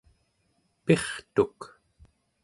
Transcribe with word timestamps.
pirtuk 0.85 1.59